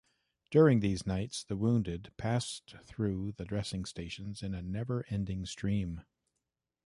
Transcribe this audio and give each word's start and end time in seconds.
During 0.49 0.79
these 0.79 1.05
nights 1.05 1.43
the 1.43 1.55
wounded 1.55 2.11
passed 2.17 2.73
through 2.85 3.33
the 3.33 3.45
dressing 3.45 3.85
stations 3.85 4.41
in 4.41 4.55
a 4.55 4.61
never-ending 4.63 5.45
stream. 5.45 6.01